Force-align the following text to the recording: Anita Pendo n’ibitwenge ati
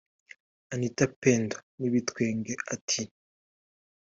Anita 0.73 1.05
Pendo 1.21 1.57
n’ibitwenge 1.79 2.53
ati 2.75 3.01